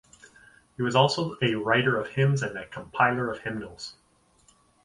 He 0.77 0.81
was 0.81 0.95
also 0.95 1.37
a 1.43 1.53
writer 1.53 1.95
of 1.95 2.07
hymns 2.07 2.41
and 2.41 2.57
a 2.57 2.65
compiler 2.65 3.29
of 3.29 3.41
hymnals. 3.41 3.93